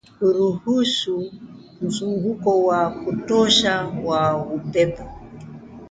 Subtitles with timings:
[0.17, 1.13] kuruhusu
[1.81, 3.73] mzunguko wa kutosha
[4.05, 4.21] wa
[4.55, 5.03] upepo